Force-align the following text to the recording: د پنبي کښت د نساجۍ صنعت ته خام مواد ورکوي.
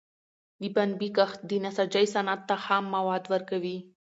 د 0.61 0.63
پنبي 0.75 1.09
کښت 1.17 1.39
د 1.49 1.51
نساجۍ 1.65 2.05
صنعت 2.13 2.41
ته 2.49 2.55
خام 2.63 2.85
مواد 2.95 3.23
ورکوي. 3.33 3.77